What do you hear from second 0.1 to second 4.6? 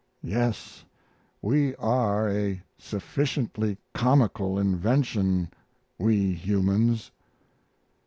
Yes, we are a sufficiently comical